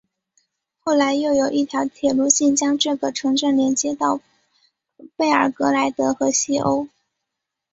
[0.79, 4.19] 后来又有一条铁路线将这个城镇连接到
[5.15, 6.87] 贝尔格莱德和西欧。